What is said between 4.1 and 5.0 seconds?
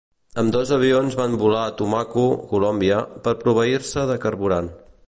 de carburant.